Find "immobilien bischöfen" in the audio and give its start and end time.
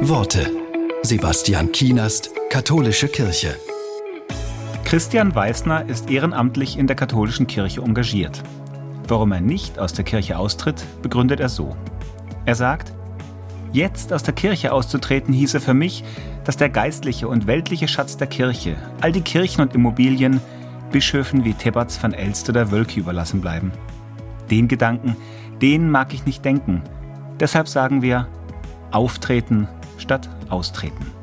19.74-21.44